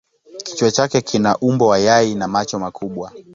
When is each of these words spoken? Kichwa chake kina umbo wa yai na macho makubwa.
Kichwa 0.43 0.71
chake 0.71 1.01
kina 1.01 1.37
umbo 1.37 1.67
wa 1.67 1.79
yai 1.79 2.15
na 2.15 2.27
macho 2.27 2.59
makubwa. 2.59 3.11